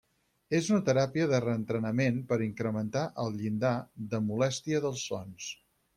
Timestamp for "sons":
5.11-5.53